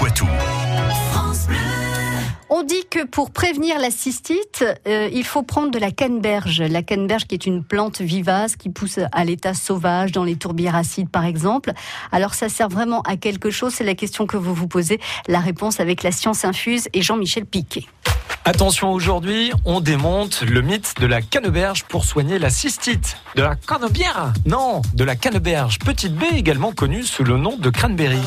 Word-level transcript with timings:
Poitou. 0.00 0.26
On 2.48 2.62
dit 2.62 2.86
que 2.88 3.04
pour 3.04 3.30
prévenir 3.32 3.78
la 3.78 3.90
cystite, 3.90 4.64
euh, 4.88 5.10
il 5.12 5.24
faut 5.24 5.42
prendre 5.42 5.70
de 5.70 5.78
la 5.78 5.90
canneberge. 5.90 6.62
La 6.62 6.82
canneberge 6.82 7.26
qui 7.26 7.34
est 7.34 7.44
une 7.44 7.62
plante 7.62 8.00
vivace 8.00 8.56
qui 8.56 8.70
pousse 8.70 8.98
à 9.12 9.24
l'état 9.26 9.52
sauvage 9.52 10.10
dans 10.12 10.24
les 10.24 10.36
tourbières 10.36 10.74
acides 10.74 11.10
par 11.10 11.26
exemple. 11.26 11.72
Alors 12.12 12.32
ça 12.32 12.48
sert 12.48 12.70
vraiment 12.70 13.02
à 13.02 13.18
quelque 13.18 13.50
chose? 13.50 13.74
C'est 13.74 13.84
la 13.84 13.94
question 13.94 14.26
que 14.26 14.38
vous 14.38 14.54
vous 14.54 14.68
posez. 14.68 15.00
La 15.28 15.40
réponse 15.40 15.80
avec 15.80 16.02
la 16.02 16.12
science 16.12 16.46
infuse 16.46 16.88
et 16.94 17.02
Jean-Michel 17.02 17.44
Piquet. 17.44 17.84
Attention, 18.46 18.92
aujourd'hui, 18.92 19.52
on 19.66 19.82
démonte 19.82 20.40
le 20.40 20.62
mythe 20.62 20.94
de 20.98 21.04
la 21.06 21.20
canneberge 21.20 21.84
pour 21.84 22.06
soigner 22.06 22.38
la 22.38 22.48
cystite. 22.48 23.18
De 23.36 23.42
la 23.42 23.54
cannebière 23.54 24.32
Non, 24.46 24.80
de 24.94 25.04
la 25.04 25.14
canneberge, 25.14 25.78
petite 25.78 26.14
baie 26.14 26.38
également 26.38 26.72
connue 26.72 27.02
sous 27.02 27.22
le 27.22 27.36
nom 27.36 27.58
de 27.58 27.68
cranberry. 27.68 28.22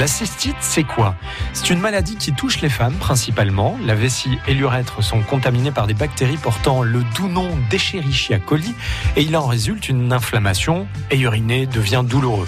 La 0.00 0.06
cystite, 0.06 0.56
c'est 0.60 0.84
quoi? 0.84 1.14
C'est 1.52 1.68
une 1.68 1.78
maladie 1.78 2.16
qui 2.16 2.32
touche 2.32 2.62
les 2.62 2.70
femmes 2.70 2.94
principalement. 2.94 3.76
La 3.84 3.94
vessie 3.94 4.38
et 4.48 4.54
l'urètre 4.54 5.04
sont 5.04 5.20
contaminés 5.20 5.72
par 5.72 5.86
des 5.86 5.92
bactéries 5.92 6.38
portant 6.38 6.82
le 6.82 7.02
doux 7.14 7.28
nom 7.28 7.50
d'Escherichia 7.68 8.38
coli 8.38 8.74
et 9.16 9.20
il 9.20 9.36
en 9.36 9.44
résulte 9.44 9.90
une 9.90 10.10
inflammation 10.10 10.88
et 11.10 11.18
uriner 11.18 11.66
devient 11.66 12.02
douloureux. 12.02 12.46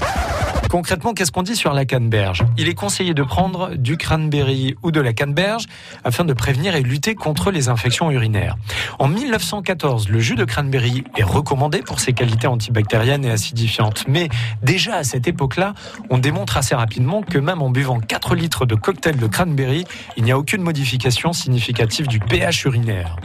Concrètement, 0.72 1.12
qu'est-ce 1.12 1.30
qu'on 1.30 1.42
dit 1.42 1.54
sur 1.54 1.74
la 1.74 1.84
canneberge 1.84 2.44
Il 2.56 2.66
est 2.66 2.74
conseillé 2.74 3.12
de 3.12 3.22
prendre 3.22 3.74
du 3.74 3.98
cranberry 3.98 4.74
ou 4.82 4.90
de 4.90 5.02
la 5.02 5.12
canneberge 5.12 5.66
afin 6.02 6.24
de 6.24 6.32
prévenir 6.32 6.74
et 6.74 6.80
lutter 6.80 7.14
contre 7.14 7.50
les 7.50 7.68
infections 7.68 8.10
urinaires. 8.10 8.56
En 8.98 9.06
1914, 9.06 10.08
le 10.08 10.18
jus 10.18 10.34
de 10.34 10.46
cranberry 10.46 11.04
est 11.14 11.24
recommandé 11.24 11.80
pour 11.80 12.00
ses 12.00 12.14
qualités 12.14 12.46
antibactériennes 12.46 13.26
et 13.26 13.30
acidifiantes. 13.30 14.04
Mais 14.08 14.30
déjà 14.62 14.94
à 14.94 15.04
cette 15.04 15.28
époque-là, 15.28 15.74
on 16.08 16.16
démontre 16.16 16.56
assez 16.56 16.74
rapidement 16.74 17.20
que 17.20 17.36
même 17.36 17.60
en 17.60 17.68
buvant 17.68 18.00
4 18.00 18.34
litres 18.34 18.64
de 18.64 18.74
cocktail 18.74 19.18
de 19.18 19.26
cranberry, 19.26 19.84
il 20.16 20.24
n'y 20.24 20.32
a 20.32 20.38
aucune 20.38 20.62
modification 20.62 21.34
significative 21.34 22.06
du 22.06 22.18
pH 22.18 22.64
urinaire. 22.64 23.16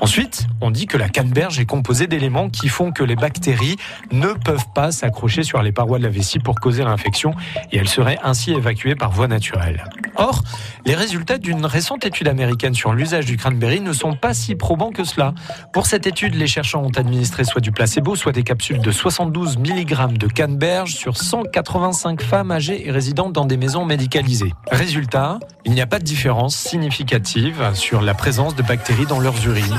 Ensuite, 0.00 0.46
on 0.62 0.70
dit 0.70 0.86
que 0.86 0.96
la 0.96 1.10
canneberge 1.10 1.60
est 1.60 1.66
composée 1.66 2.06
d'éléments 2.06 2.48
qui 2.48 2.68
font 2.68 2.92
que 2.92 3.04
les 3.04 3.16
bactéries 3.16 3.76
ne 4.10 4.28
peuvent 4.28 4.68
pas 4.74 4.90
s'accrocher 4.90 5.42
sur 5.42 5.60
les 5.60 5.72
parois 5.72 5.98
de 5.98 6.04
la 6.04 6.08
vessie 6.08 6.38
pour 6.38 6.54
causer 6.54 6.77
l'infection 6.84 7.32
et 7.72 7.78
elle 7.78 7.88
serait 7.88 8.18
ainsi 8.22 8.52
évacuée 8.52 8.94
par 8.94 9.10
voie 9.10 9.28
naturelle. 9.28 9.84
Or, 10.16 10.42
les 10.84 10.94
résultats 10.94 11.38
d'une 11.38 11.64
récente 11.64 12.04
étude 12.04 12.28
américaine 12.28 12.74
sur 12.74 12.92
l'usage 12.92 13.26
du 13.26 13.36
cranberry 13.36 13.80
ne 13.80 13.92
sont 13.92 14.14
pas 14.14 14.34
si 14.34 14.54
probants 14.56 14.90
que 14.90 15.04
cela. 15.04 15.34
Pour 15.72 15.86
cette 15.86 16.06
étude, 16.06 16.34
les 16.34 16.46
chercheurs 16.46 16.82
ont 16.82 16.96
administré 16.96 17.44
soit 17.44 17.60
du 17.60 17.70
placebo, 17.70 18.16
soit 18.16 18.32
des 18.32 18.42
capsules 18.42 18.80
de 18.80 18.90
72 18.90 19.58
mg 19.58 20.18
de 20.18 20.26
canneberge 20.26 20.94
sur 20.94 21.16
185 21.16 22.22
femmes 22.22 22.50
âgées 22.50 22.86
et 22.86 22.90
résidentes 22.90 23.32
dans 23.32 23.46
des 23.46 23.56
maisons 23.56 23.84
médicalisées. 23.84 24.52
Résultat, 24.70 25.38
il 25.64 25.72
n'y 25.72 25.80
a 25.80 25.86
pas 25.86 25.98
de 25.98 26.04
différence 26.04 26.56
significative 26.56 27.70
sur 27.74 28.02
la 28.02 28.14
présence 28.14 28.56
de 28.56 28.62
bactéries 28.62 29.06
dans 29.06 29.20
leurs 29.20 29.46
urines. 29.46 29.78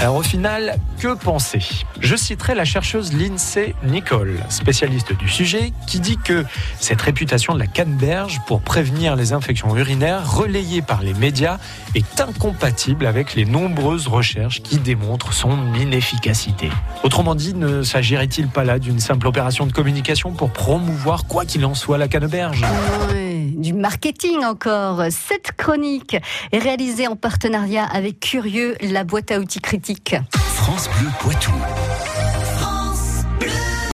Alors 0.00 0.16
au 0.16 0.22
final, 0.22 0.78
que 0.98 1.12
penser? 1.12 1.60
Je 2.00 2.16
citerai 2.16 2.54
la 2.54 2.64
chercheuse 2.64 3.12
Lindsay 3.12 3.74
Nicole, 3.82 4.38
spécialiste 4.48 5.12
du 5.12 5.28
sujet, 5.28 5.74
qui 5.86 6.00
dit 6.00 6.16
que 6.16 6.46
cette 6.78 7.02
réputation 7.02 7.52
de 7.52 7.58
la 7.58 7.66
canneberge 7.66 8.40
pour 8.46 8.62
prévenir 8.62 9.14
les 9.14 9.34
infections 9.34 9.76
urinaires 9.76 10.34
relayée 10.34 10.80
par 10.80 11.02
les 11.02 11.12
médias 11.12 11.58
est 11.94 12.18
incompatible 12.18 13.04
avec 13.04 13.34
les 13.34 13.44
nombreuses 13.44 14.06
recherches 14.06 14.62
qui 14.62 14.78
démontrent 14.78 15.34
son 15.34 15.74
inefficacité. 15.74 16.70
Autrement 17.02 17.34
dit, 17.34 17.52
ne 17.52 17.82
s'agirait-il 17.82 18.48
pas 18.48 18.64
là 18.64 18.78
d'une 18.78 19.00
simple 19.00 19.26
opération 19.26 19.66
de 19.66 19.72
communication 19.72 20.32
pour 20.32 20.50
promouvoir 20.50 21.26
quoi 21.26 21.44
qu'il 21.44 21.62
en 21.66 21.74
soit 21.74 21.98
la 21.98 22.08
canneberge 22.08 22.64
du 23.50 23.72
marketing 23.72 24.44
encore. 24.44 25.02
Cette 25.10 25.52
chronique 25.56 26.16
est 26.52 26.58
réalisée 26.58 27.06
en 27.06 27.16
partenariat 27.16 27.84
avec 27.84 28.20
Curieux, 28.20 28.76
la 28.80 29.04
boîte 29.04 29.30
à 29.30 29.38
outils 29.38 29.60
critique. 29.60 30.14
France 30.32 30.88
Bleu 30.98 31.08
Poitou. 31.20 31.52